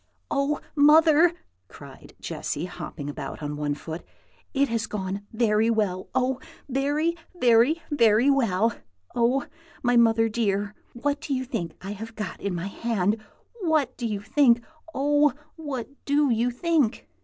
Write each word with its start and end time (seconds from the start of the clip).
"Oh, 0.31 0.59
mother!" 0.75 1.31
cried 1.67 2.15
Jessy, 2.19 2.65
hopping 2.65 3.07
about 3.07 3.43
on 3.43 3.55
one 3.55 3.75
foot, 3.75 4.03
"it 4.51 4.67
has 4.67 4.87
gone 4.87 5.27
very 5.31 5.69
well! 5.69 6.09
oh, 6.15 6.39
very, 6.67 7.15
very, 7.39 7.83
very 7.91 8.27
well! 8.27 8.73
Oh, 9.13 9.45
my 9.83 9.95
mother 9.97 10.27
dear, 10.27 10.73
what 10.93 11.21
do 11.21 11.35
you 11.35 11.45
think 11.45 11.75
I 11.83 11.91
have 11.91 12.15
got 12.15 12.41
in 12.41 12.55
my 12.55 12.65
hand? 12.65 13.21
What 13.61 13.95
do 13.95 14.07
you 14.07 14.21
think? 14.21 14.63
oh, 14.91 15.33
what 15.55 15.87
do 16.05 16.31
you 16.31 16.49
think?" 16.49 17.07